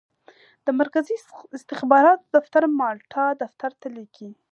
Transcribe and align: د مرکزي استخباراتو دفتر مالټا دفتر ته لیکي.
د 0.65 0.67
مرکزي 0.79 1.15
استخباراتو 1.57 2.25
دفتر 2.35 2.63
مالټا 2.79 3.25
دفتر 3.41 3.71
ته 3.81 3.87
لیکي. 3.97 4.29